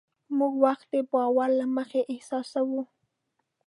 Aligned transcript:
موږ 0.37 0.53
وخت 0.65 0.85
د 0.93 0.95
باور 1.11 1.49
له 1.59 1.65
مخې 1.75 2.01
احساسوو. 2.13 2.81